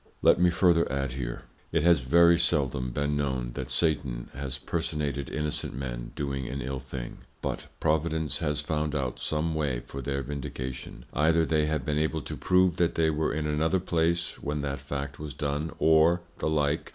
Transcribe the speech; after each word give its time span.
Let 0.23 0.39
me 0.39 0.49
further 0.49 0.91
add 0.91 1.11
here; 1.13 1.43
It 1.71 1.83
has 1.83 1.99
very 1.99 2.39
seldom 2.39 2.89
been 2.89 3.15
known, 3.15 3.51
that 3.53 3.69
Satan 3.69 4.31
has 4.33 4.57
Personated 4.57 5.29
innocent 5.29 5.75
Men 5.75 6.11
doing 6.15 6.47
an 6.47 6.59
ill 6.59 6.79
thing, 6.79 7.19
but 7.39 7.67
Providence 7.79 8.39
has 8.39 8.61
found 8.61 8.95
out 8.95 9.19
some 9.19 9.53
way 9.53 9.79
for 9.85 10.01
their 10.01 10.23
Vindication; 10.23 11.05
either 11.13 11.45
they 11.45 11.67
have 11.67 11.85
been 11.85 11.99
able 11.99 12.23
to 12.23 12.35
prove 12.35 12.77
that 12.77 12.95
they 12.95 13.11
were 13.11 13.31
in 13.31 13.45
another 13.45 13.79
place 13.79 14.41
when 14.41 14.61
that 14.61 14.81
Fact 14.81 15.19
was 15.19 15.35
done, 15.35 15.69
or 15.77 16.21
the 16.39 16.49
like. 16.49 16.89